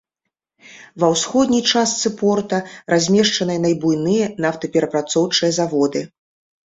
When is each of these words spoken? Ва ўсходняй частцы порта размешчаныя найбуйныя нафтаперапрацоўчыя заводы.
Ва 1.03 1.09
ўсходняй 1.15 1.61
частцы 1.73 2.07
порта 2.23 2.59
размешчаныя 2.95 3.59
найбуйныя 3.67 4.25
нафтаперапрацоўчыя 4.47 5.51
заводы. 5.63 6.01